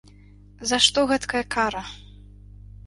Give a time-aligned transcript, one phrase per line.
[0.71, 1.87] За што гэткая кара?